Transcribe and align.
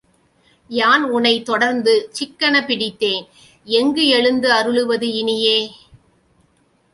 யான் 0.69 1.03
உனைத் 1.03 1.45
தொடர்ந்து 1.45 2.09
சிக்கெனப் 2.11 2.67
பிடித்தேன் 2.67 3.27
எங்கு 3.65 4.07
எழுந்து 4.07 4.49
அருளுவது 4.51 5.07
இனியே? 5.13 5.59